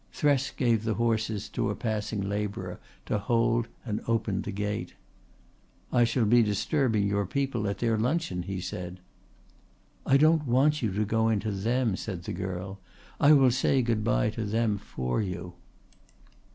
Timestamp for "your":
7.07-7.27